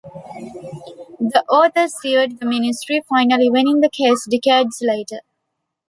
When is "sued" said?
1.87-2.39